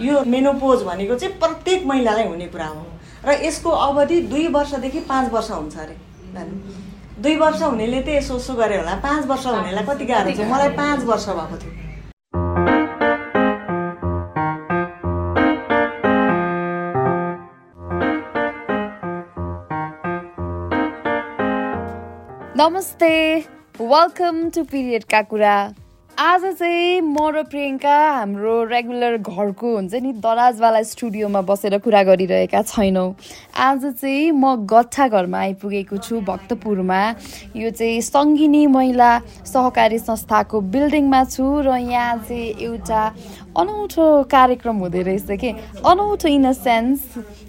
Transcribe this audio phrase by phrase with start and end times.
[0.00, 2.84] यो मेनोपोज भनेको चाहिँ प्रत्येक महिलालाई हुने कुरा हो।
[3.26, 5.96] र यसको अवधि दुई वर्षदेखि पाँच वर्ष हुन्छ अरे।
[7.22, 10.68] दुई वर्ष हुनेले त यसो यसो गऱ्यो होला। पाँच वर्ष हुनेलाई कति गाह्रो थियो मलाई
[10.78, 11.72] पाँच वर्ष भएको थियो।
[22.58, 23.12] नमस्ते।
[23.80, 25.56] वेलकम टु पिरियडका कुरा।
[26.18, 32.62] आज चाहिँ म र प्रियङ्का हाम्रो रेगुलर घरको हुन्छ नि दराजवाला स्टुडियोमा बसेर कुरा गरिरहेका
[32.66, 33.14] छैनौँ।
[33.54, 36.98] आज चाहिँ म गट्ठा घरमा आइपुगेको छु भक्तपुरमा।
[37.54, 39.10] यो चाहिँ सङ्गिनी महिला
[39.46, 43.02] सहकारी संस्थाको बिल्डिङमा छु र यहाँ चाहिँ एउटा
[43.54, 45.50] अनौठो कार्यक्रम हुँदै रहेछ कि?
[45.86, 46.98] अनौठो इन अ सेन्स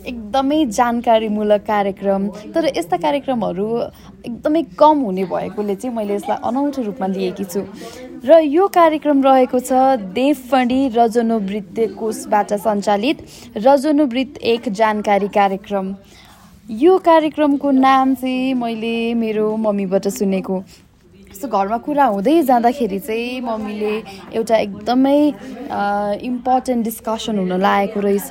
[0.06, 3.68] एकदमै जानकारीमूलक कार्यक्रम। तर यस्ता कार्यक्रमहरू
[4.30, 7.66] एकदमै कम हुने भएकोले चाहिँ मैले यसलाई अनौठो रूपमा लिएकी छु।
[8.26, 9.74] र यो कार्यक्रम रहेको छ
[10.16, 13.18] देवफणी रजनोवृत्त कोषबाट सञ्चालित
[13.58, 15.94] रजनोवृत्त एक जानकारी कार्यक्रम।
[16.80, 20.62] यो कार्यक्रमको नाम चाहिँ मैले मेरो मम्मीबाट सुनेको।
[21.40, 23.94] सो घरमा कुरा हुँदै जाँदाखेरि चाहिँ मम्मीले
[24.36, 25.20] एउटा एकदमै
[26.30, 28.30] इम्पोर्टेन्ट डिस्कसन हुन लागेको रहेछ।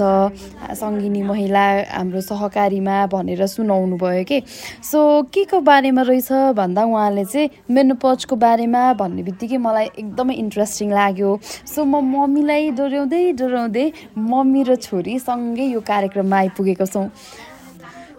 [0.76, 4.38] सङ्गिनी महिला हाम्रो सहकारीमा भनेर सुनाउनु भयो कि?
[4.84, 4.98] सो
[5.32, 11.30] के को बारेमा रहेछ भन्दा उहाँले चाहिँ मेनोपजको बारेमा भन्ने बित्तिकै मलाई एकदमै इन्ट्रेस्टिङ लाग्यो।
[11.72, 13.86] सो म मम्मीलाई डोर्याउँदै डोर्याउँदै
[14.20, 17.08] मम्मी र छोरी सँगै यो कार्यक्रममा आइपुगेको छौँ।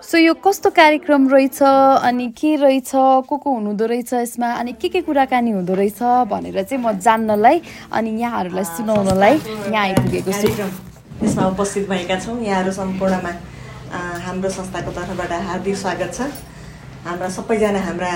[0.10, 2.92] सो यो कस्तो कार्यक्रम रहेछ अनि के रहेछ?
[3.30, 4.48] को को हुनुहुँदो रहेछ यसमा?
[4.58, 7.62] अनि के के कुराकानी हुँदो रहेछ भनेर चाहिँ म जान्नलाई
[7.94, 9.36] अनि यहाँहरूलाई सुनाउनलाई
[9.70, 10.66] यहाँ आइपुगेको छु।
[11.22, 13.32] यसमा उपस्थित भएका छौँ। यहाँहरू सम्पूर्णमा
[14.26, 16.22] हाम्रो संस्थाको तर्फबाट हार्दिक स्वागत छ।
[17.06, 18.10] हाम्रा सबैजना हाम्रा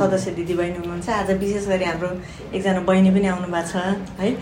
[0.00, 2.08] सदस्य दिदीबहिनी हुनुहुन्छ। आज विशेष गरी हाम्रो
[2.56, 3.76] एकजना बहिनी पनि आउनु भएको छ
[4.16, 4.32] है।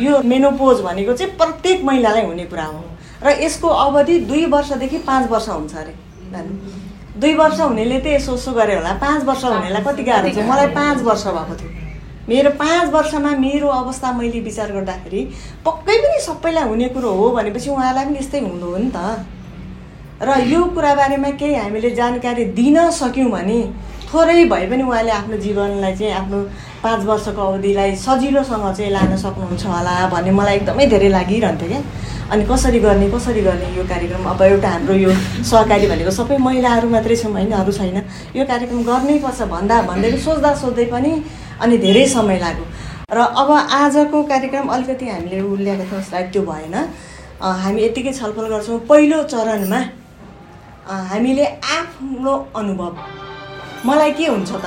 [0.00, 2.80] यो मेनोपोज भनेको चाहिँ प्रत्येक महिलालाई हुने कुरा हो।
[3.20, 5.94] र यसको अवधि दुई वर्षदेखि पाँच वर्ष हुन्छ अरे।
[6.32, 10.66] दुई वर्ष हुनेले त यसो यसो गऱ्यो होला। पाँच वर्ष हुनेलाई कति गाह्रो थियो मलाई
[10.72, 11.70] पाँच वर्ष भएको थियो।
[12.28, 15.20] मेरो पाँच वर्षमा मेरो अवस्था मैले विचार गर्दाखेरि
[15.66, 18.98] पक्कै पनि सबैलाई हुने कुरो हो भनेपछि उहाँलाई पनि यस्तै हुनु हो नि त।
[20.22, 23.60] र यो कुराबारेमा केही हामीले जानकारी दिन सक्यौँ भने
[24.12, 26.38] थोरै भए पनि उहाँले आफ्नो जीवनलाई चाहिँ आफ्नो
[26.84, 31.80] पाँच वर्षको अवधिलाई सजिलोसँग चाहिँ लान सक्नुहुन्छ होला भन्ने मलाई एकदमै धेरै लागिरहन्थ्यो क्या।
[32.32, 34.24] अनि कसरी गर्ने कसरी गर्ने यो कार्यक्रम?
[34.32, 35.10] अब एउटा हाम्रो यो
[35.50, 37.98] सहकारी भनेको सबै महिलाहरू मात्रै छौँ होइन अरू छैन।
[38.36, 41.12] यो कार्यक्रम गर्नै पर्छ भन्दा भन्दै सोच्दा सोच्दै पनि
[41.62, 42.66] अनि धेरै समय लाग्यो।
[43.16, 43.50] र अब
[43.80, 46.76] आजको कार्यक्रम अलिकति हामीले उल्ल्याएको थियौँ स्लाइड त्यो भएन।
[47.64, 49.80] हामी यतिकै छलफल गर्छौँ। पहिलो चरणमा
[51.12, 51.44] हामीले
[51.78, 52.92] आफ्नो अनुभव
[53.86, 54.66] मलाई के हुन्छ त?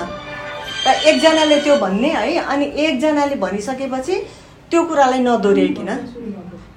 [0.85, 4.15] र एकजनाले त्यो भन्ने है अनि एकजनाले भनिसकेपछि
[4.69, 5.89] त्यो कुरालाई नदोहोऱ्याइकन।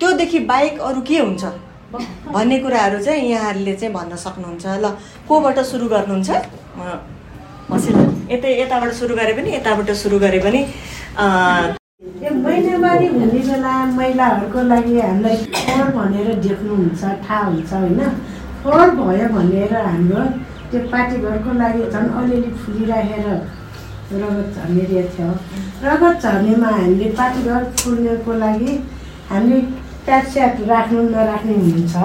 [0.01, 1.45] त्योदेखि बाहेक अरू के हुन्छ?
[2.35, 4.87] भन्ने कुराहरू चाहिँ यहाँहरूले चाहिँ भन्न सक्नुहुन्छ। ल
[5.29, 6.31] कोबाट सुरु गर्नुहुन्छ?
[7.71, 10.61] मसिला यतै यताबाट सुरु गरे पनि यताबाट सुरु गरे पनि
[12.45, 18.01] महिनावारी हुने बेला महिलाहरूको लागि हामीलाई फोहोर भनेर देख्नुहुन्छ थाहा हुन्छ होइन?
[18.63, 20.23] फोहोर भयो भनेर हाम्रो
[20.71, 23.27] त्यो पार्टीघरको लागि झन् अलिअलि फुलिराखेर
[24.13, 24.85] रगत झर्ने
[25.15, 25.29] थियो।
[25.85, 28.73] रगत झर्नेमा हामीले पार्टीघर फुल्नेको लागि
[29.31, 29.61] हामीले
[30.07, 31.97] प्याटस्याट राख्नु नराख्ने हुनुहुन्छ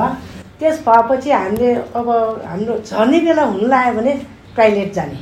[0.60, 2.10] त्यस भएपछि हामीले अब
[2.48, 4.14] हाम्रो झर्ने बेला हुनु लाग्यो भने
[4.58, 5.18] टोइलेट जाने।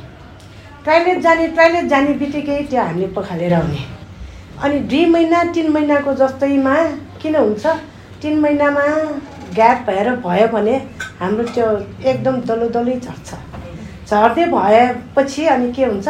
[0.86, 3.80] टोइलेट जाने टोइलेट जाने बित्तिकै त्यो हामीले पखालेर आउने।
[4.62, 6.74] अनि दुई महिना तिन महिनाको जस्तैमा
[7.22, 7.66] किन हुन्छ?
[8.22, 8.82] तिन महिनामा
[9.54, 10.76] ग्याप भएर भयो भने
[11.20, 11.66] हाम्रो त्यो
[12.10, 13.30] एकदम दलो दलै झर्छ।
[14.08, 16.08] झर्दै भएपछि अनि के हुन्छ?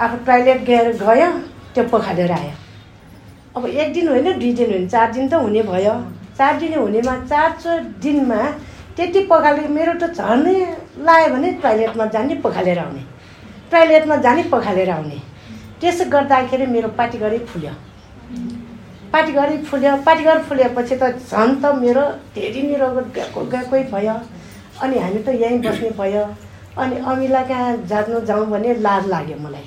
[0.00, 1.30] आफू टोइलेट गएर गयो
[1.74, 2.52] त्यो पखालेर आयो।
[3.56, 5.94] अब एक दिन होइन दुई दिन होइन चार दिन त हुने भयो।
[6.38, 8.42] चार दिन हुनेमा चार दिनमा
[8.96, 10.54] त्यति पखाले मेरो त झर्ने
[11.06, 13.02] लायो भने टोइलेटमा जाने पखालेर आउने।
[13.70, 15.18] टोइलेटमा जाने पखालेर आउने।
[15.80, 17.72] त्यसो गर्दाखेरि मेरो पार्टीघरि फुल्यो।
[19.12, 24.16] पार्टीघरि फुल्यो पार्टीघर फुलेपछि त झन् त मेरो धेरै रगत गएको गएकै भयो।
[24.82, 26.24] अनि हामी त यहीँ बस्ने भयो।
[26.78, 29.66] अनि अमिला कहाँ जानु जाउँ भने लाज लाग्यो मलाई।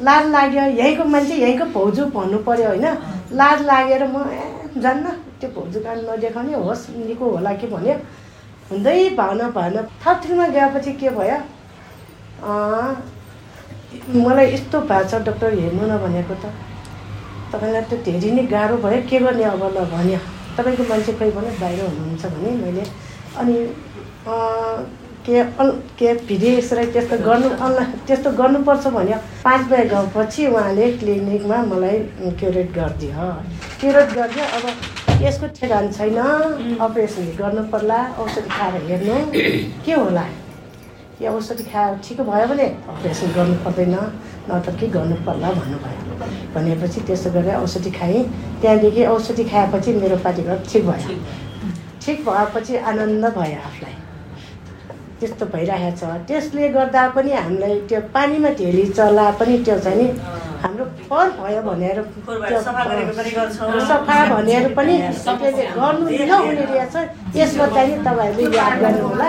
[0.00, 2.86] लाज लाग्यो यहीँको मान्छे यहीँको भाउजू भन्नु पऱ्यो होइन।
[3.36, 5.04] लाज लागेर म ए जान्न
[5.40, 7.94] त्यो भाउजू कान नदेखाउने होस् निको होला कि भन्यो।
[8.70, 11.38] हुँदै भएन भएन थपथ्रीमा गएपछि के भयो?
[14.24, 16.69] मलाई यस्तो भएको छ डक्टर हेर्नु न भनेको त।
[17.52, 20.18] तपाईँलाई त धेरै नै गाह्रो भयो। के गर्ने अब ल भन्यो।
[20.56, 22.84] तपाईँको मान्छे खोइ भन्यो बाहिर हुनुहुन्छ भने मैले
[23.40, 23.56] अनि
[25.26, 25.42] के
[26.00, 31.98] के भिडियो एक्सरे त्यस्तो गर्नु अनलाइन त्यस्तो गर्नुपर्छ भन्यो। पाँच बजे गएपछि उहाँले क्लिनिकमा मलाई
[32.40, 33.26] क्युरेट गरिदियो।
[33.80, 34.64] क्युरेट गरिदियो। अब
[35.22, 36.18] यसको ठेगान छैन।
[36.80, 39.16] अपरेसन गर्नु पर्ला। औषधि खाएर हेर्नु।
[39.84, 40.24] के होला?
[41.22, 43.96] यो औषधि खाएर ठिक भयो भने अपरेसन गर्नु पर्दैन।
[44.48, 46.00] नत्र के गर्नु पर्ला भन्नुभयो
[46.54, 48.22] भनेपछि त्यसो गरेर औषधि खाएँ।
[48.60, 51.16] त्यहाँदेखि औषधि खाएपछि मेरो पार्टीघर ठिक भयो।
[52.02, 53.94] ठिक भएपछि आनन्द भयो आफूलाई।
[55.20, 60.06] त्यस्तो भइरहेको छ। त्यसले गर्दा पनि हामीलाई त्यो पानीमा ढेली चला पनि त्यो चाहिँ नि
[60.62, 61.98] हाम्रो फर भयो भनेर
[63.88, 64.94] सफा भनेर पनि
[65.24, 66.94] त्यसले गर्नु नहुने रहेछ।
[67.36, 69.28] यसमा चाहिँ नि तपाईँहरूले याद गर्नु होला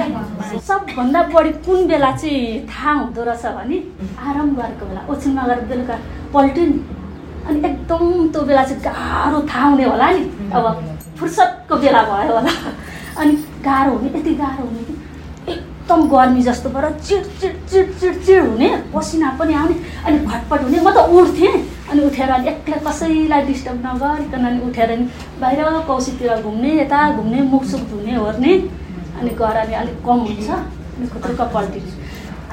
[0.59, 3.77] सबभन्दा बढी कुन बेला चाहिँ थाहा हुँदो रहेछ भने
[4.27, 5.95] आराम गरेको बेला ओछ्यानमा गएर बेलुका
[6.33, 6.79] पल्ट्यो नि।
[7.47, 10.65] अनि एकदम त्यो बेला चाहिँ गाह्रो थाहा हुने होला नि। अब
[11.19, 12.51] फुर्सदको बेला भयो होला।
[13.21, 13.33] अनि
[13.65, 18.43] गाह्रो हुने यति गाह्रो हुने कि एकदम गर्मी जस्तो भएर चिड चिड चिड चिड चिड
[18.47, 19.75] हुने। पसिना पनि आउने।
[20.05, 21.53] अनि फटफट हुने। म त उठ्थेँ।
[21.91, 25.05] अनि उठेर अनि एक्लै कसैलाई डिस्टर्ब नगरिकन अनि उठेर नि
[25.41, 28.53] बाहिर कौसीतिर घुम्ने यता घुम्ने मुखसुख धुने ओर्ने।
[29.21, 29.31] अनि
[29.61, 31.91] अनि अलिक कम हुन्छ अनि खुत्रुक्क पल्टिने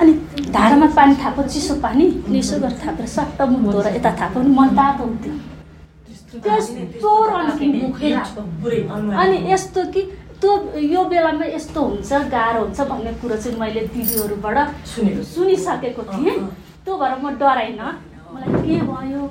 [0.00, 0.12] अनि
[0.53, 4.69] धारामा पानी थापो चिसो पानी यसो गरेर थापेर सट्ट मुख धोएर यता थापो भने मन
[4.76, 5.35] तातो हुन्थ्यो
[6.44, 8.43] त्यस्तो।
[9.23, 10.03] अनि यस्तो कि
[10.41, 14.59] त्यो यो बेलामा यस्तो हुन्छ गाह्रो हुन्छ भन्ने कुरो चाहिँ मैले दिदीहरूबाट
[14.93, 16.37] सुनेको। सुनिसकेको थिएँ।
[16.85, 17.88] त्यो भएर म डराइनँ
[18.35, 19.23] मलाई के भयो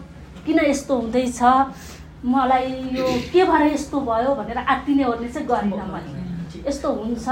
[0.46, 1.42] किन यस्तो हुँदैछ
[2.26, 2.68] मलाई
[2.98, 6.17] यो के भएर यस्तो भयो भनेर आत्तिने ओर्ने चाहिँ गरिनँ मैले
[6.68, 7.28] यस्तो हुन्छ।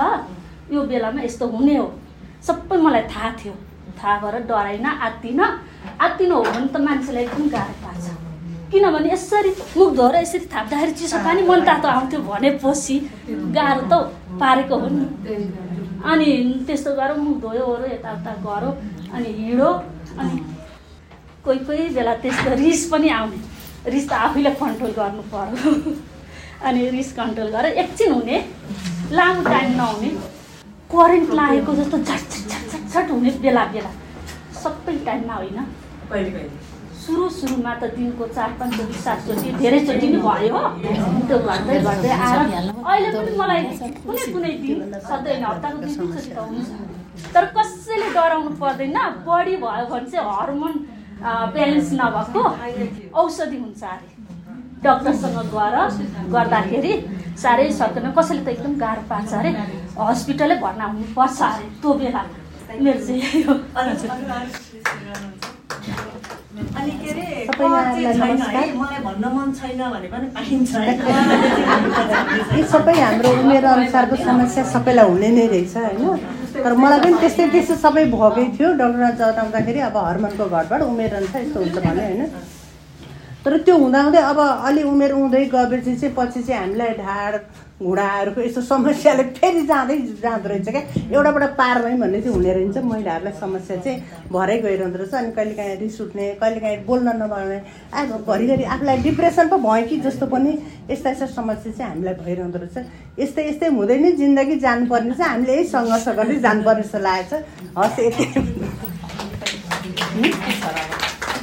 [0.73, 1.87] यो बेलामा यस्तो हुने हो।
[2.47, 3.53] सबै मलाई थाहा थियो।
[3.97, 5.47] थाहा भएर डराइनँ आत्तिनँ।
[6.05, 8.05] आत्तिनु हो भने त मान्छेलाई एकदम गाह्रो पार्छ।
[8.71, 12.95] किनभने यसरी मुख धोएर यसरी थाप्दाखेरि चिसो पानी मन तातो आउँथ्यो भनेपछि
[13.57, 13.93] गाह्रो त
[14.41, 15.05] पारेको हो नि।
[16.11, 16.27] अनि
[16.67, 18.69] त्यस्तो गरेर मुख धोयो ओऱ्यो यताउता गऱ्यो
[19.13, 19.69] अनि हिँडो
[20.19, 20.35] अनि
[21.45, 23.39] कोही कोही बेला त्यस्तो रिस पनि आउने।
[23.93, 25.71] रिस त आफैले कन्ट्रोल गर्नु पर्यो।
[26.67, 28.37] अनि रिस कन्ट्रोल गरेर एकछिन हुने।
[29.11, 30.09] लामो टाइम नहुने
[30.93, 33.89] करेन्ट लागेको जस्तो झट झट झट हुने बेला बेला।
[34.63, 35.57] सबै टाइममा होइन।
[37.05, 40.59] सुरु सुरुमा त दिनको चार पाँचचोटि सातचोटि धेरैचोटि नै भयो
[41.27, 43.63] त्यो गर्दै गर्दै आएर अहिले पनि मलाई
[44.05, 46.67] कुनै कुनै दिन सधैँ हप्ताको दुई तिनचोटि त हुन्छ
[47.35, 48.97] तर कसैले डराउनु पर्दैन।
[49.27, 50.73] बढी भयो भने चाहिँ हर्मोन
[51.53, 52.43] ब्यालेन्स नभएको
[53.21, 54.14] औषधि हुन्छ अरे।
[54.87, 55.75] डक्टरसँग गएर
[56.35, 56.93] गर्दाखेरि
[57.43, 59.49] साह्रै सक्दैन कसैले त एकदम गाह्रो पार्छ अरे
[59.99, 62.21] हस्पिटलै भर्ना हुनुपर्छ अरे त्यो बेला
[62.85, 63.53] मेरो चाहिँ यही हो।
[66.79, 68.65] अनि के अरे सबैजनालाई कर चाहिँ छैन नमस्कार। है?
[68.79, 70.93] मलाई भन्न मन छैन भने पनि पाइन्छ है।
[72.57, 76.03] यी सबै हाम्रो उमेर अनुसारको समस्या सबैलाई हुने नै रहेछ होइन?
[76.63, 81.41] तर मलाई पनि त्यस्तै त्यस्तो सबै भएकै थियो। डक्टरमा जताउँदाखेरि अब हर्मोनको घटबड उमेर अनुसार
[81.41, 82.21] यस्तो हुन्छ भने होइन?
[83.45, 87.33] तर त्यो हुँदाहुँदै अब अलि उमेर हुँदै गएपछि चाहिँ पछि चाहिँ हामीलाई ढाड
[87.77, 90.81] घुँडाहरूको यस्तो समस्याले फेरि जाँदै जाँदो रहेछ क्या।
[91.13, 93.97] एउटाबाट पार भयौँ भन्ने चाहिँ हुने रहेछ। महिलाहरूलाई समस्या चाहिँ
[94.31, 97.59] भरै गइरहँदो रहेछ। अनि कहिलेकाहीँ रिस उठ्ने कहिलेकाहीँ बोल्न नपाउने
[97.93, 100.51] अब घरिघरि आफूलाई डिप्रेसन पो भयो कि जस्तो पनि
[100.89, 102.77] यस्ता यस्ता समस्या चाहिँ हामीलाई भइरहँदो रहेछ।
[103.19, 107.43] यस्तै यस्तै हुँदै नै जिन्दगी जानुपर्ने चाहिँ हामीले यही सङ्घर्ष गर्दै जानुपर्ने जस्तो लागेको छ।
[107.77, 108.25] हस् यति।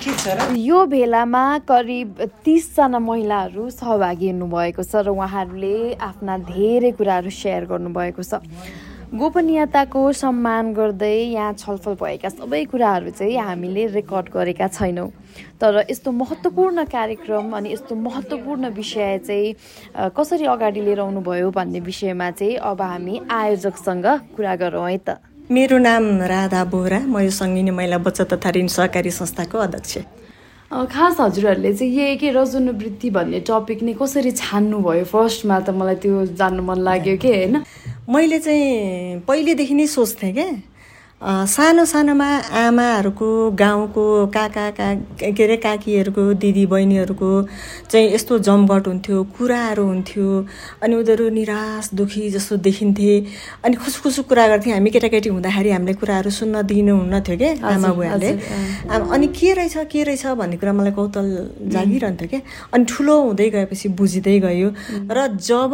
[0.03, 8.23] यो भेलामा करिब तिसजना महिलाहरू सहभागी हुनुभएको छ र उहाँहरूले आफ्ना धेरै कुराहरू सेयर गर्नुभएको
[8.23, 8.43] छ।
[9.15, 15.09] गोपनीयताको सम्मान गर्दै यहाँ छलफल भएका सबै कुराहरू चाहिँ हामीले रेकर्ड गरेका छैनौँ।
[15.63, 19.55] तर यस्तो महत्त्वपूर्ण कार्यक्रम अनि यस्तो महत्त्वपूर्ण विषय चाहिँ
[20.19, 25.79] कसरी अगाडि लिएर आउनुभयो भन्ने विषयमा चाहिँ अब हामी आयोजकसँग कुरा गरौँ है त। मेरो
[25.79, 29.99] नाम राधा बोहरा। म यो सङ्गिनी महिला बचत तथा ऋण सहकारी संस्थाको अध्यक्ष।
[30.71, 35.05] खास हजुरहरूले चाहिँ यही के रजनवृत्ति भन्ने टपिक नै कसरी छान्नुभयो?
[35.05, 37.57] फर्स्टमा त मलाई त्यो जान्नु मन लाग्यो कि होइन
[38.07, 40.47] मैले चाहिँ पहिलेदेखि नै सोच्थेँ क्या
[41.23, 44.89] सानो सानोमा आमाहरूको गाउँको काका का
[45.23, 47.31] के अरे काकीहरूको दिदी बहिनीहरूको
[47.91, 50.29] चाहिँ यस्तो जमघट हुन्थ्यो कुराहरू हुन्थ्यो।
[50.83, 53.15] अनि उनीहरू निराश दुखी जस्तो देखिन्थे।
[53.63, 58.31] अनि खुसखुसु कुरा गर्थ्यौँ। हामी केटाकेटी हुँदाखेरि हामीले कुराहरू सुन्न दिनुहुन्न थियो क्या आमा बुवाले।
[58.91, 61.27] अनि के रहेछ के रहेछ भन्ने कुरा मलाई कौतल
[61.71, 62.41] जागिरहन्थ्यो क्या
[62.75, 64.69] अनि ठुलो हुँदै गएपछि बुझिँदै गयो।
[65.07, 65.71] र जब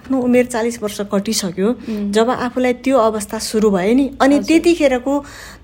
[0.00, 1.68] आफ्नो उमेर चालिस वर्ष कटिसक्यो
[2.16, 4.38] जब आफूलाई त्यो अवस्था सुरु भयो नि। अनि
[4.78, 5.14] त्यतिखेरको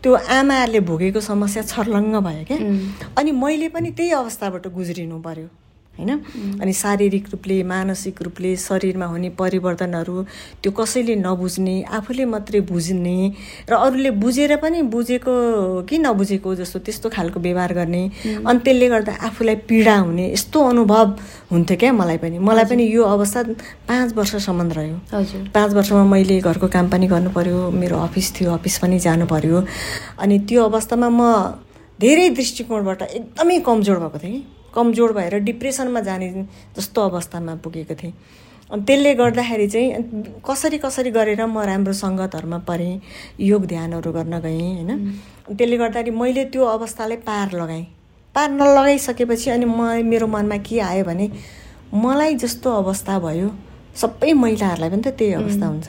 [0.03, 2.59] त्यो आमाहरूले भोगेको समस्या छर्लङ्ग भयो क्या।
[3.19, 5.47] अनि मैले पनि त्यही अवस्थाबाट गुज्रिनु पर्यो।
[5.99, 6.11] होइन?
[6.61, 10.23] अनि शारीरिक रूपले मानसिक रूपले शरीरमा हुने परिवर्तनहरू
[10.63, 13.17] त्यो कसैले नबुझ्ने आफूले मात्रै बुझ्ने
[13.71, 15.35] र अरूले बुझेर पनि बुझेको
[15.89, 18.03] कि नबुझेको जस्तो त्यस्तो खालको व्यवहार गर्ने।
[18.43, 21.07] अनि त्यसले गर्दा आफूलाई पीडा हुने यस्तो अनुभव
[21.53, 23.43] हुन्थ्यो क्या मलाई पनि। मलाई पनि यो अवस्था
[23.89, 28.51] पाँच वर्षसम्म रह्यो। हजुर। पाँच वर्षमा मैले घरको काम पनि गर्नु पर्यो मेरो अफिस थियो
[28.53, 29.65] अफिस पनि जानु पर्यो।
[30.19, 31.21] अनि त्यो अवस्थामा म
[32.01, 36.29] धेरै दृष्टिकोणबाट एकदमै कमजोर भएको थिएँ कि। कमजोर भएर डिप्रेसनमा जाने
[36.77, 38.13] जस्तो अवस्थामा पुगेको थिएँ।
[38.71, 39.89] अनि त्यसले गर्दाखेरि चाहिँ
[40.47, 43.01] कसरी कसरी गरेर म राम्रो सङ्गतहरूमा परेँ
[43.41, 44.91] योग ध्यानहरू गर्न गएँ होइन?
[45.57, 47.87] त्यसले गर्दाखेरि मैले त्यो अवस्थालाई पार लगाएँ।
[48.35, 51.31] पार नलगाइसकेपछि अनि म मेरो मनमा के आयो भने
[51.95, 53.51] मलाई जस्तो अवस्था भयो
[53.95, 55.89] सबै महिलाहरूलाई पनि त त्यही अवस्था हुन्छ।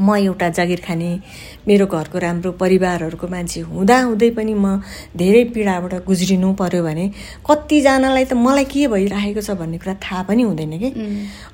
[0.00, 1.20] म एउटा जागिर खाने
[1.68, 4.80] मेरो घरको राम्रो परिवारहरूको मान्छे हुँदाहुँदै पनि म
[5.16, 7.06] धेरै पीडाबाट गुज्रिनु पर्यो भने
[7.46, 10.90] कतिजनालाई त मलाई के भइरहेको छ भन्ने कुरा थाहा पनि हुँदैन कि।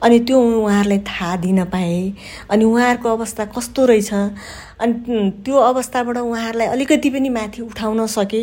[0.02, 2.14] अनि त्यो उहाँहरूलाई थाहा दिन पाएँ।
[2.50, 4.10] अनि उहाँहरूको अवस्था कस्तो रहेछ?
[4.80, 8.42] अनि त्यो अवस्थाबाट उहाँहरूलाई अलिकति पनि माथि उठाउन सके।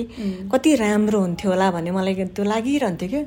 [0.53, 3.23] कति राम्रो हुन्थ्यो होला भन्ने मलाई त्यो लागिरहन्थ्यो क्या।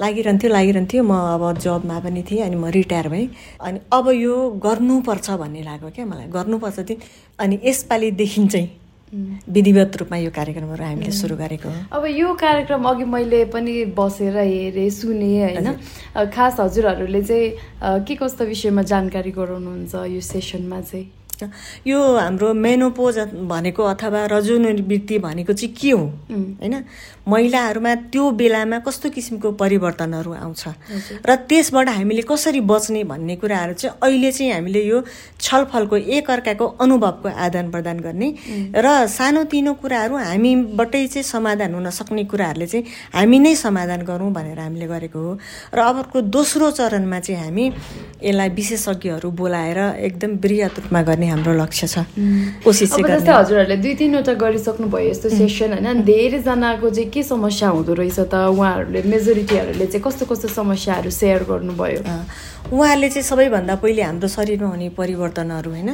[0.00, 3.28] लागिरहन्थ्यो लागिरहन्थ्यो। म अब जबमा पनि थिएँ अनि म रिटायर भएँ।
[3.60, 6.96] अनि अब यो गर्नुपर्छ भन्ने लाग्यो क्या मलाई। गर्नुपर्छ थियो
[7.38, 8.68] अनि यसपालिदेखि चाहिँ
[9.14, 14.90] विधिवत रूपमा यो कार्यक्रमहरू हामीले सुरु गरेको अब यो कार्यक्रम अघि मैले पनि बसेर हेरेँ
[14.90, 15.68] सुनेँ होइन।
[16.34, 21.06] खास हजुरहरूले चाहिँ के कस्तो विषयमा जानकारी गराउनुहुन्छ यो सेसनमा चाहिँ?
[21.86, 26.04] यो हाम्रो मेनोपोज भनेको अथवा रजोनिवृत्ति भनेको चाहिँ के हो?
[26.30, 26.84] होइन?
[27.26, 30.64] महिलाहरूमा त्यो बेलामा कस्तो किसिमको परिवर्तनहरू आउँछ?
[31.24, 34.98] र त्यसबाट हामीले कसरी बच्ने भन्ने कुराहरू चाहिँ अहिले चाहिँ हामीले यो
[35.40, 38.28] छलफलको एकअर्काको अनुभवको आदान प्रदान गर्ने
[38.76, 44.58] र सानोतिनो कुराहरू हामीबाटै चाहिँ समाधान हुन सक्ने कुराहरूले चाहिँ हामी नै समाधान गरौँ भनेर
[44.60, 45.32] हामीले गरेको हो।
[45.74, 47.64] र अबको दोस्रो चरणमा चाहिँ हामी
[48.20, 52.04] यसलाई विशेषज्ञहरू बोलाएर एकदम वृहत रूपमा गर्ने हाम्रो लक्ष्य छ।
[52.64, 56.02] कोसिस चाहिँ हजुरहरूले दुई तिनवटा गरिसक्नु भयो यस्तो सेसन होइन?
[56.04, 62.00] धेरैजनाको चाहिँ के समस्या हुँदो रहेछ त उहाँहरूले मेजोरिटीहरूले चाहिँ कस्तो कस्तो समस्याहरू सेयर गर्नुभयो
[62.66, 65.90] उहाँहरूले चाहिँ सबैभन्दा पहिले हाम्रो शरीरमा हुने परिवर्तनहरू होइन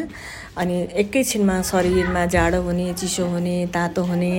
[0.57, 4.33] अनि एकैछिनमा शरीरमा जाडो हुने चिसो हुने तातो हुने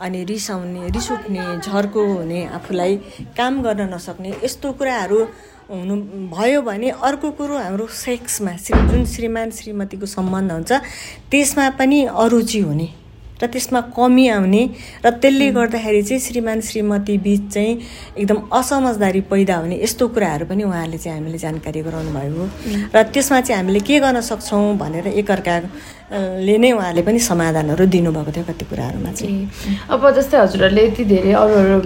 [0.00, 2.96] अनि रिसाउने रिस उठ्ने झर्को हुने आफूलाई
[3.36, 5.20] काम गर्न नसक्ने यस्तो कुराहरू
[5.70, 5.96] हुनु
[6.28, 10.72] भयो भने अर्को कुरो हाम्रो सेक्समा जुन श्रीमान श्रीमतीको सम्बन्ध हुन्छ
[11.30, 12.88] त्यसमा पनि अरुचि हुने
[13.42, 14.62] र त्यसमा कमी आउने
[15.04, 17.78] र त्यसले गर्दाखेरि चाहिँ श्रीमान श्रीमती बिच चाहिँ
[18.18, 22.46] एकदम असमझदारी पैदा हुने यस्तो कुराहरू पनि उहाँहरूले चाहिँ हामीले जानकारी गराउनु हो
[22.94, 25.06] र त्यसमा चाहिँ हामीले के गर्न सक्छौँ भनेर
[26.08, 29.48] एकअर्काले नै उहाँहरूले पनि समाधानहरू दिनुभएको थियो कति कुराहरूमा चाहिँ।
[29.92, 31.78] अब जस्तै हजुरहरूले यति धेरै अरू अरू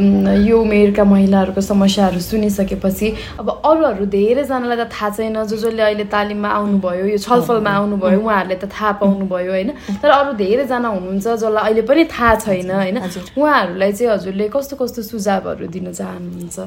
[0.46, 3.08] यो उमेरका महिलाहरूको समस्याहरू सुनिसकेपछि
[3.42, 8.56] अब अरूहरू धेरैजनालाई त थाहा छैन जो जसले अहिले तालिममा आउनुभयो यो छलफलमा आउनुभयो उहाँहरूले
[8.62, 9.70] त थाहा पाउनुभयो होइन?
[10.02, 12.96] तर अरू धेरैजना हुनुहुन्छ जसलाई अहिले पनि थाहा छैन होइन।
[13.34, 16.58] उहाँहरूलाई चाहिँ हजुरले कस्तो कस्तो सुझावहरू दिन चाहनुहुन्छ?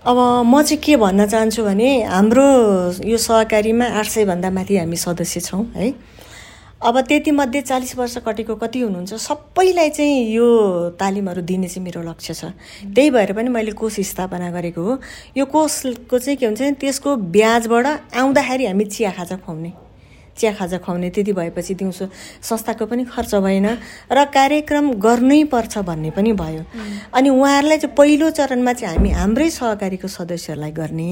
[0.00, 2.46] अब म चाहिँ के भन्न चाहन्छु भने हाम्रो
[3.04, 5.92] यो सहकारीमा आठ सयभन्दा माथि हामी सदस्य छौँ है?
[6.78, 9.14] अब त्यति मध्ये चालिस वर्ष कटेको कति हुनुहुन्छ?
[9.14, 10.46] सबैलाई चाहिँ यो
[10.94, 12.44] तालिमहरू दिने चाहिँ मेरो लक्ष्य छ।
[12.94, 14.98] त्यही भएर पनि मैले कोष स्थापना गरेको हो।
[15.36, 19.87] यो कोषको चाहिँ के हुन्छ त्यसको ब्याजबाट आउँदाखेरि हामी चिया खाजा खुवाउने।
[20.38, 22.06] चिया खाजा खुवाउने त्यति भएपछि दिउँसो
[22.42, 23.66] संस्थाको पनि खर्च भएन
[24.12, 26.62] र कार्यक्रम गर्नै पर्छ भन्ने पनि भयो।
[27.14, 31.10] अनि उहाँहरूलाई चाहिँ पहिलो चरणमा चाहिँ हामी हाम्रै सहकारीको सदस्यहरूलाई गर्ने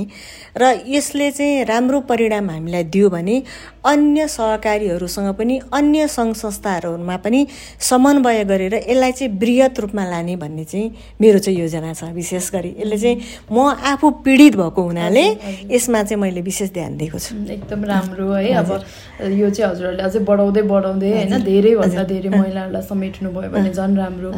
[0.56, 3.42] र यसले चाहिँ राम्रो परिणाम हामीलाई दियो भने
[3.84, 7.46] अन्य सहकारीहरूसँग पनि अन्य सङ्घ संस्थाहरूमा पनि
[7.80, 10.86] समन्वय गरेर यसलाई चाहिँ वृहत रूपमा लाने भन्ने चाहिँ
[11.20, 13.16] मेरो चाहिँ योजना छ। विशेष गरी यसले चाहिँ
[13.52, 15.24] म आफू पीडित भएको हुनाले
[15.70, 18.70] यसमा चाहिँ मैले विशेष ध्यान दिएको छु। एकदम राम्रो है। अब
[19.16, 24.30] यो चाहिँ हजुरहरूले अझै बढाउँदै बढाउँदै होइन धेरैभन्दा धेरै महिलाहरूलाई समेट्नु भयो भने झन् राम्रो।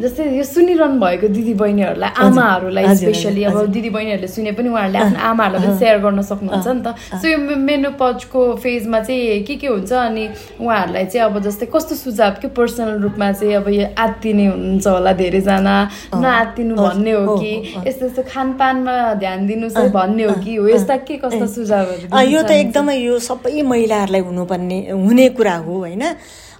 [0.00, 5.20] जस्तै यो सुनिरहनु भएको दिदी बहिनीहरूलाई आमाहरूलाई स्पेसली अब दिदी बहिनीहरूले सुने पनि उहाँहरूले आफ्नो
[5.30, 6.88] आमाहरूलाई पनि सेयर गर्न सक्नुहुन्छ नि त।
[7.20, 10.24] सो यो मेनोपजको फेजमा चाहिँ के के हुन्छ अनि
[10.64, 15.12] उहाँहरूलाई चाहिँ अब जस्तै कस्तो सुझाव के पर्सनल रूपमा चाहिँ अब यो आत्तिने हुनुहुन्छ होला
[15.20, 15.76] धेरैजना?
[16.24, 17.52] नआत्तिनु भन्ने हो कि?
[17.86, 20.56] यस्तो यस्तो खानपानमा ध्यान है भन्ने हो कि?
[20.56, 22.50] हो यस्ता के कस्ता सुझावहरू दिन यो त?
[22.62, 26.02] एकदमै यो सबै महिलाहरूलाई हुनुपर्ने हुने कुरा हो होइन?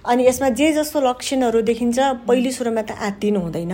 [0.03, 3.73] अनि यसमा जे जस्तो लक्षणहरू देखिन्छ पहिले सुरुमा त आत्तिनु हुँदैन।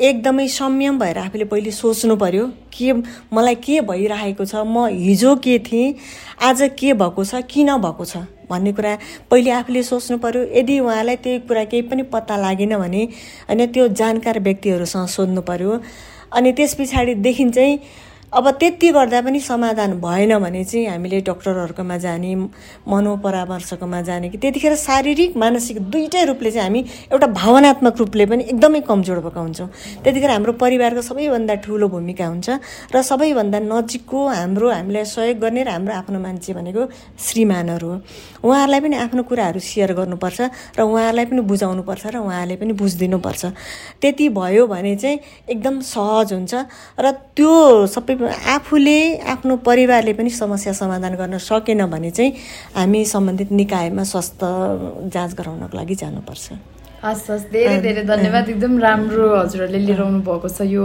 [0.00, 2.92] एकदमै संयम भएर आफूले पहिले सोच्नु पर्यो के
[3.32, 5.94] मलाई के भइरहेको छ म हिजो के थिएँ
[6.40, 8.96] आज के भएको छ किन भएको छ भन्ने कुरा
[9.30, 13.04] पहिले आफूले सोच्नु पर्यो। यदि उहाँलाई त्यही कुरा केही पनि पत्ता लागेन भने
[13.48, 15.80] होइन त्यो जानकार व्यक्तिहरूसँग सोध्नु पर्यो।
[16.32, 17.78] अनि त्यस पछाडिदेखि चाहिँ
[18.30, 22.34] अब त्यति गर्दा पनि समाधान भएन भने चाहिँ हामीले डक्टरहरूकोमा जाने
[22.86, 28.80] मनोपरामर्शकोमा जाने कि त्यतिखेर शारीरिक मानसिक दुइटै रूपले चाहिँ हामी एउटा भावनात्मक रूपले पनि एकदमै
[28.86, 29.68] कमजोर भएका हुन्छौँ।
[30.04, 32.48] त्यतिखेर हाम्रो परिवारको सबैभन्दा ठुलो भूमिका हुन्छ
[32.94, 36.86] र सबैभन्दा नजिकको हाम्रो हामीलाई सहयोग गर्ने र हाम्रो आफ्नो मान्छे भनेको
[37.18, 37.96] श्रीमानहरू हो।
[38.46, 40.40] उहाँहरूलाई पनि आफ्नो कुराहरू सेयर गर्नुपर्छ
[40.78, 43.42] र उहाँहरूलाई पनि बुझाउनुपर्छ र उहाँहरूले पनि बुझिदिनुपर्छ।
[43.98, 45.18] त्यति भयो भने चाहिँ
[45.50, 46.54] एकदम सहज हुन्छ
[46.94, 47.50] र त्यो
[47.90, 52.32] सबै आफूले आफ्नो परिवारले पनि समस्या समाधान गर्न सकेन भने चाहिँ
[52.76, 59.26] हामी सम्बन्धित निकायमा स्वास्थ्य जाँच गराउनको लागि जानुपर्छ। हस् हस् धेरै धेरै धन्यवाद। एकदम राम्रो
[59.34, 60.84] हजुरहरूले लिएर आउनु भएको छ यो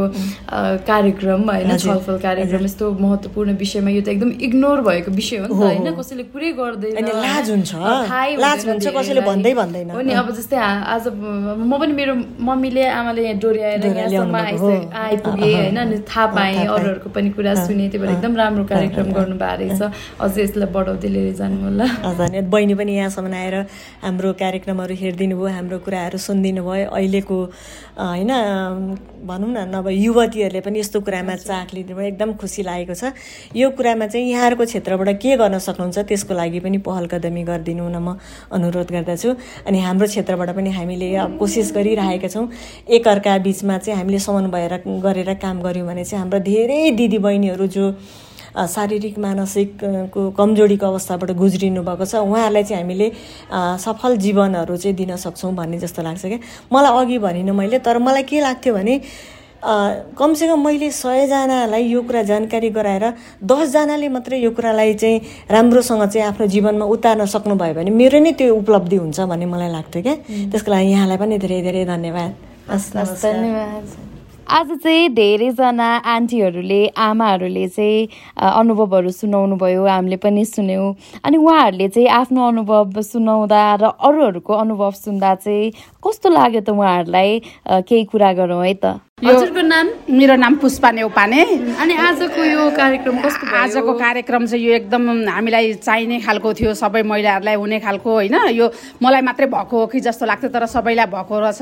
[0.88, 5.51] कार्यक्रम होइन छलफल कार्यक्रम। यस्तो महत्त्वपूर्ण विषयमा यो त एकदम इग्नोर भएको विषय हो नि
[5.51, 5.91] त होइन?
[6.00, 11.93] कसैले कुरै गर्दैन। लाज हुन्छ। कसैले भन्दै भन्दैन। हो नि अब जस्तै आज म पनि
[12.00, 14.36] मेरो मम्मीले आमाले यहाँ डोर्याएर यहाँसम्म
[14.95, 15.77] आइपुगेँ होइन?
[15.84, 19.81] अनि थाहा पाएँ अरूहरूको पनि कुरा सुने। त्यही भएर एकदम राम्रो कार्यक्रम गर्नुभएको रहेछ।
[20.24, 21.86] अझै यसलाई बढाउँदै लिएर जानु होला।
[22.55, 23.55] बहिनी पनि यहाँसम्म आएर
[24.00, 27.38] हाम्रो कार्यक्रमहरू हेरिदिनु भयो हाम्रो कुरा कुराहरू सुनिदिनु भयो। अहिलेको
[27.98, 28.32] होइन
[29.26, 33.14] भनौँ न नभए युवतीहरूले पनि यस्तो कुरामा चाख लिनु भयो। एकदम खुसी लागेको छ।
[33.58, 37.98] यो कुरामा चाहिँ यहाँहरूको क्षेत्रबाट के गर्न सक्नुहुन्छ त्यसको लागि पनि पहल कदमी गरिदिनु न
[37.98, 38.18] म
[38.54, 39.30] अनुरोध गर्दछु।
[39.66, 42.46] अनि हाम्रो क्षेत्रबाट पनि हामीले अब कोसिस गरिरहेका छौँ।
[42.86, 44.68] एकअर्का बिचमा चाहिँ हामीले समन्वय
[45.02, 47.86] गरेर काम गऱ्यौँ भने चाहिँ हाम्रो धेरै दिदीबहिनीहरू जो
[48.56, 53.08] शारीरिक मानसिकको कमजोरीको अवस्थाबाट गुज्रिनु भएको छ। उहाँहरूलाई चाहिँ हामीले
[53.84, 56.40] सफल जीवनहरू चाहिँ दिन सक्छौँ भन्ने जस्तो लाग्छ क्या।
[56.72, 58.96] मलाई अघि भनिनँ मैले तर मलाई के लाग्थ्यो भने
[59.66, 63.06] कमसेकम मैले सयजनालाई यो कुरा जानकारी गराएर
[63.44, 68.56] दसजनाले मात्रै यो कुरालाई चाहिँ राम्रोसँग चाहिँ आफ्नो जीवनमा उतार्न सक्नुभयो भने मेरो नै त्यो
[68.56, 70.16] उपलब्धि हुन्छ भन्ने मलाई लाग्थ्यो क्या।
[70.54, 72.32] त्यसको लागि यहाँलाई पनि धेरै धेरै धन्यवाद।
[72.70, 72.94] हस्
[73.26, 74.14] धन्यवाद।
[74.46, 80.94] आज चाहिँ धेरैजना आन्टीहरूले आमाहरूले चाहिँ अनुभवहरू सुनाउनु भयो हामीले पनि सुन्यौँ।
[81.25, 87.40] अनि उहाँहरूले चाहिँ आफ्नो अनुभव सुनाउँदा र अरूहरूको अनुभव सुन्दा चाहिँ कस्तो लाग्यो त उहाँहरूलाई?
[87.90, 89.88] केही कुरा गरौँ है त। हजुरको नाम?
[90.12, 91.43] मेरो नाम पुष्पा नेउपाने।
[91.79, 97.03] अनि आजको यो कार्यक्रम कस्तो आजको कार्यक्रम चाहिँ यो एकदम हामीलाई चाहिने खालको थियो सबै
[97.07, 98.36] महिलाहरूलाई हुने खालको होइन?
[98.51, 98.67] यो
[99.00, 101.62] मलाई मात्रै भएको हो कि जस्तो लाग्थ्यो तर सबैलाई भएको रहेछ।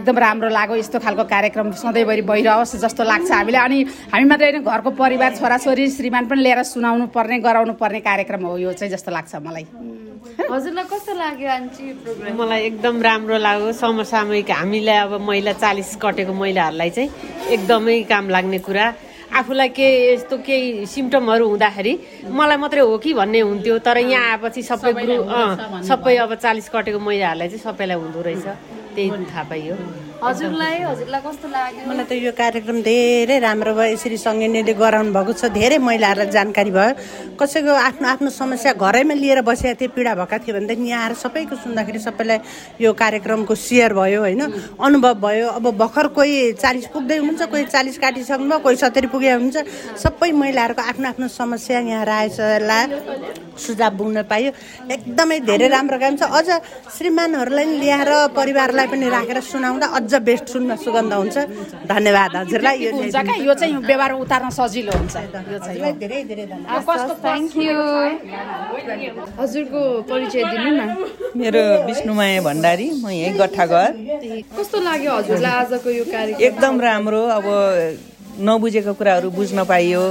[0.00, 4.64] एकदम राम्रो लाग्यो यस्तो खालको कार्यक्रम सधैँभरि भइरहोस् जस्तो लाग्छ हामीलाई। अनि हामी मात्रै होइन
[4.64, 9.12] घरको परिवार छोराछोरी श्रीमान पनि लिएर सुनाउनु पर्ने गराउनु पर्ने कार्यक्रम हो यो चाहिँ जस्तो
[9.12, 9.66] लाग्छ मलाई।
[10.24, 11.84] हजुरलाई कस्तो लाग्यो आन्टी
[12.32, 17.10] मलाई एकदम राम्रो लाग्यो। समसामयिक हामीलाई अब महिला चालिस कटेको महिलाहरूलाई चाहिँ
[17.52, 18.86] एकदमै काम लाग्ने कुरा।
[19.36, 21.92] आफूलाई के यस्तो केही सिम्टमहरू हुँदाखेरि
[22.32, 25.28] मलाई मात्रै हो कि भन्ने हुन्थ्यो। तर यहाँ आएपछि सबै ग्रुप
[25.84, 28.46] सबै अब चालिस कटेको महिलाहरूलाई चाहिँ सबैलाई हुँदो रहेछ।
[28.94, 29.74] त्यही थाहा पाइयो।
[30.24, 31.84] हजुरलाई हजुरलाई कस्तो लाग्यो?
[31.84, 36.70] मलाई त यो कार्यक्रम धेरै राम्रो भयो यसरी सङ्गिनीले गराउनु भएको छ धेरै महिलाहरूलाई जानकारी
[36.72, 36.92] भयो।
[37.36, 41.54] कसैको आफ्नो आफ्नो समस्या घरैमा लिएर बसेका थिए पीडा भएका थियो भनेदेखि यहाँ आएर सबैको
[41.60, 42.38] सुन्दाखेरि सबैलाई
[42.80, 44.42] यो कार्यक्रमको सेयर भयो होइन?
[44.80, 49.56] अनुभव भयो। अब भर्खर कोही चालिस पुग्दै हुनुहुन्छ कोही चालिस काटिसक्नुभयो कोही सत्तरी पुगे हुन्छ।
[50.00, 52.40] सबै महिलाहरूको आफ्नो आफ्नो समस्या यहाँ राखेछ
[53.54, 54.50] सुझाव बुझ्न पाइयो।
[54.90, 56.48] एकदमै धेरै राम्रो काम छ। अझ
[56.96, 61.36] श्रीमानहरूलाई ल्याएर परिवारलाई पनि राखेर सुनाउँदा अझ बेस्ट सुन्न सुगन्ध हुन्छ।
[61.88, 63.34] धन्यवाद हजुरलाई यो हुन्छ क्या?
[63.46, 65.16] यो चाहिँ व्यवहार उतार्न सजिलो हुन्छ।
[65.52, 66.46] यो चाहिँ धेरै धेरै
[67.24, 67.76] थ्याङ्क यू
[69.40, 70.80] हजुरको परिचय दिनु न।
[71.36, 73.90] मेरो विष्णुमाया भण्डारी म यहीँ गट्ठाघर
[74.58, 76.42] कस्तो लाग्यो हजुरलाई आजको यो कार्यक्रम?
[76.46, 77.46] एकदम राम्रो अब
[78.40, 80.04] नबुझेको कुराहरू बुझ्न पाइयो।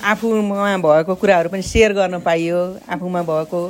[0.00, 3.60] आफूमा भएको कुराहरू पनि सेयर गर्न पाइयो आफूमा भएको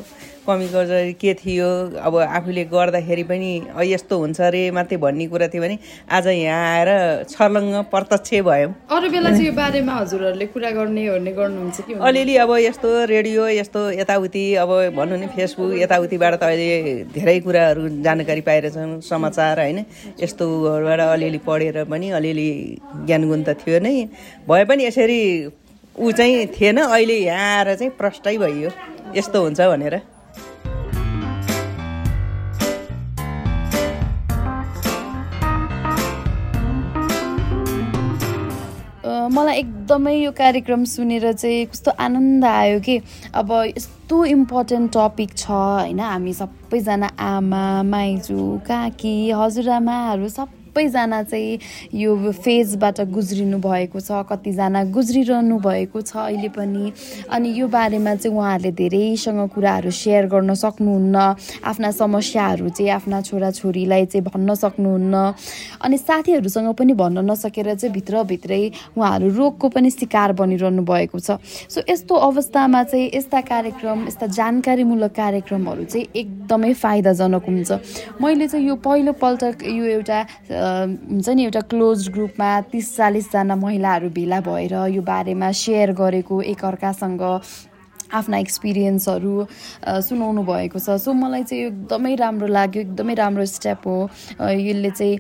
[0.51, 1.69] कमी गर्दा के थियो?
[2.03, 3.51] अब आफूले गर्दाखेरि पनि
[3.87, 5.79] यस्तो हुन्छ अरे मात्रै भन्ने कुरा थियो भने
[6.11, 6.91] आज यहाँ आएर
[7.31, 12.37] छर्लङ्ग प्रत्यक्ष भयो। अरू बेला चाहिँ यो बारेमा हजुरहरूले कुरा गर्ने ओर्ने गर्नुहुन्छ कि अलिअलि
[12.43, 16.69] अब यस्तो रेडियो यस्तो यताउति अब भनौँ नि फेसबुक यताउतिबाट त अहिले
[17.15, 19.79] धेरै कुराहरू जानकारी पाइरहेछौँ समाचार होइन।
[20.21, 22.49] यस्तोबाट अलिअलि पढेर पनि अलिअलि
[23.07, 23.95] ज्ञानगुण त थियो नै।
[24.49, 25.21] भए पनि यसरी
[25.99, 28.71] ऊ चाहिँ थिएन अहिले यहाँ आएर चाहिँ प्रष्टै भइयो।
[29.17, 29.95] यस्तो हुन्छ भनेर।
[39.31, 42.97] मलाई एकदमै यो कार्यक्रम सुनेर चाहिँ कस्तो आनन्द आयो कि
[43.41, 46.01] अब यस्तो इम्पोर्टेन्ट टपिक छ होइन?
[46.01, 51.59] हामी सबैजना आमा माइजू काकी हजुरआमाहरू सब सबैजना चाहिँ
[51.95, 56.93] यो फेजबाट गुज्रिनु भएको छ कतिजना गुज्रिरहनु भएको छ अहिले पनि।
[57.27, 61.17] अनि यो बारेमा चाहिँ उहाँहरूले धेरैसँग कुराहरू सेयर गर्न सक्नुहुन्न
[61.67, 65.15] आफ्ना समस्याहरू चाहिँ आफ्ना छोराछोरीलाई चाहिँ भन्न सक्नुहुन्न।
[65.83, 68.63] अनि साथीहरूसँग पनि भन्न नसकेर चाहिँ भित्रभित्रै
[68.95, 75.13] उहाँहरू रोगको पनि शिकार बनिरहनु भएको छ। सो यस्तो अवस्थामा चाहिँ यस्ता कार्यक्रम यस्ता जानकारीमूलक
[75.19, 77.71] कार्यक्रमहरू चाहिँ एकदमै फाइदाजनक हुन्छ।
[78.23, 80.19] मैले चाहिँ यो पहिलोपल्ट यो एउटा
[80.61, 87.23] हुन्छ नि एउटा क्लोज ग्रुपमा तिस चालिसजना महिलाहरू भेला भएर यो बारेमा सेयर गरेको एकअर्कासँग
[88.11, 89.33] आफ्ना एक्सपिरियन्सहरू
[90.03, 93.95] सुनाउनु भएको छ। सो मलाई चाहिँ एकदमै राम्रो लाग्यो एकदमै राम्रो स्टेप हो।
[94.43, 95.17] यसले चाहिँ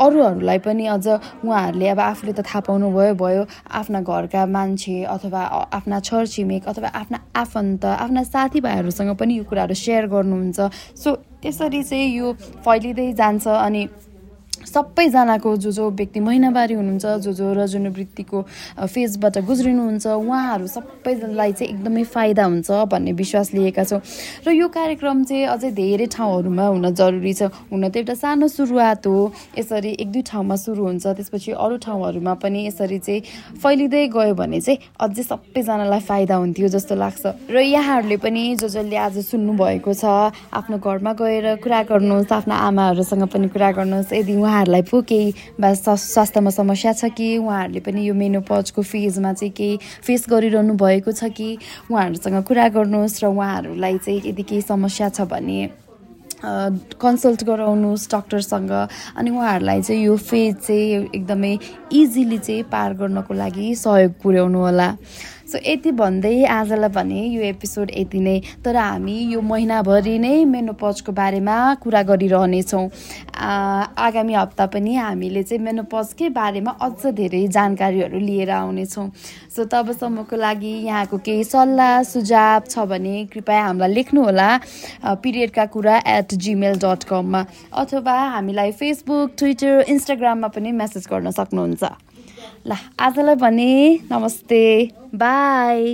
[0.00, 1.06] अरूहरूलाई पनि अझ
[1.44, 5.42] उहाँहरूले अब आफूले त थाहा पाउनुभयो भयो आफ्ना घरका मान्छे अथवा
[5.76, 10.58] आफ्ना छरछिमेक अथवा आफ्ना आफन्त आफ्ना साथीभाइहरूसँग पनि यो कुराहरू सेयर गर्नुहुन्छ।
[10.96, 11.08] सो
[11.44, 12.32] यसरी चाहिँ यो
[12.64, 13.88] फैलिँदै जान्छ अनि
[14.66, 18.42] सबैजनाको जो जो व्यक्ति महिनावारी हुनुहुन्छ जो जो रजनवृत्तिको
[18.86, 24.00] फेजबाट गुज्रिनुहुन्छ उहाँहरू सबैलाई चाहिँ एकदमै फाइदा हुन्छ भन्ने विश्वास लिएका छौँ।
[24.46, 27.42] र यो कार्यक्रम चाहिँ अझै धेरै ठाउँहरूमा हुन जरुरी छ।
[27.72, 32.34] हुन त एउटा सानो सुरुवात हो। यसरी एक दुई ठाउँमा सुरु हुन्छ। त्यसपछि अरू ठाउँहरूमा
[32.38, 33.20] पनि यसरी चाहिँ
[33.58, 38.96] फैलिँदै गयो भने चाहिँ अझै सबैजनालाई फाइदा हुन्थ्यो जस्तो लाग्छ। र यहाँहरूले पनि जो जसले
[38.96, 40.04] आज सुन्नुभएको छ
[40.52, 45.32] आफ्नो घरमा गएर कुरा गर्नुहोस् आफ्ना आमाहरूसँग पनि कुरा गर्नुहोस्। यदि उहाँहरूलाई पो केही
[45.62, 47.36] बा स्वास्थ्यमा समस्या छ कि?
[47.38, 51.58] उहाँहरूले पनि यो मेनोपजको फेजमा चाहिँ केही फेस गरिरहनु भएको छ कि?
[51.90, 55.70] उहाँहरूसँग कुरा गर्नुहोस् र उहाँहरूलाई चाहिँ यदि केही समस्या छ भने
[56.40, 58.70] कन्सल्ट गराउनुहोस् डक्टरसँग।
[59.16, 61.52] अनि उहाँहरूलाई चाहिँ यो फेज चाहिँ एकदमै
[61.92, 64.88] इजिली चाहिँ पार गर्नको लागि सहयोग पुर्याउनु होला
[65.50, 71.12] सो यति भन्दै आजलाई भने यो एपिसोड यति नै। तर हामी यो महिनाभरि नै मेनोपजको
[71.12, 72.84] बारेमा कुरा गरिरहनेछौँ।
[74.06, 79.08] आगामी हप्ता पनि हामीले चाहिँ मेनोपजकै बारेमा अझ धेरै जानकारीहरू लिएर आउनेछौँ।
[79.50, 84.48] सो तबसम्मको लागि यहाँको केही सल्लाह सुझाव छ भने कृपया हामीलाई लेख्नुहोला
[85.22, 87.40] पिरियडका कुरा एट जिमेल डट कममा
[87.82, 92.09] अथवा हामीलाई फेसबुक ट्विटर इन्स्टाग्राममा पनि मेसेज गर्न सक्नुहुन्छ।
[92.66, 93.72] ल आजलाई भने
[94.12, 94.62] नमस्ते
[95.14, 95.84] बाई।